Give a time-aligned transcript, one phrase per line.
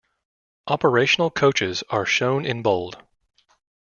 [0.65, 3.03] Operational coaches are shown in bold.